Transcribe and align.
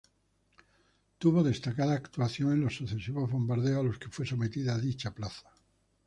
Tuvo 1.19 1.43
destacada 1.43 1.93
actuación 1.93 2.53
en 2.53 2.61
los 2.61 2.73
sucesivos 2.75 3.29
bombardeos 3.29 3.79
a 3.81 3.83
los 3.83 3.99
que 3.99 4.09
fue 4.09 4.25
sometida 4.25 4.79
dicha 4.79 5.13
plaza. 5.13 5.51